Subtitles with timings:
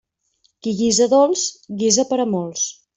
[0.63, 1.47] Qui guisa dolç,
[1.85, 2.69] guisa per a molts.